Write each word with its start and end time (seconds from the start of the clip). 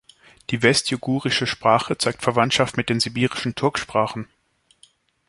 Die 0.49 0.63
west-yugurische 0.63 1.45
Sprache 1.45 1.95
zeigt 1.95 2.23
Verwandtschaft 2.23 2.75
mit 2.75 2.89
den 2.89 2.99
sibirischen 2.99 3.53
Turksprachen. 3.53 4.27